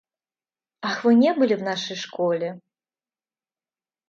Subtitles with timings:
[0.87, 2.59] Ах, вы не были в нашей школе?